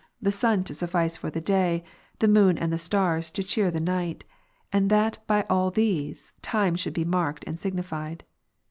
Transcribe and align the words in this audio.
the 0.19 0.31
sun 0.31 0.63
to 0.63 0.73
suffice 0.73 1.15
for 1.15 1.29
the 1.29 1.39
day, 1.39 1.83
the 2.17 2.27
moon 2.27 2.57
and 2.57 2.73
the 2.73 2.79
stars 2.79 3.29
to 3.29 3.43
cheer 3.43 3.69
^•^'^^' 3.69 3.71
the 3.73 3.79
night; 3.79 4.23
and 4.73 4.89
that 4.89 5.19
l)y 5.29 5.45
all 5.47 5.69
these, 5.69 6.33
times 6.41 6.79
should 6.79 6.91
be 6.95 7.05
marked 7.05 7.43
and 7.45 7.59
signified. 7.59 8.23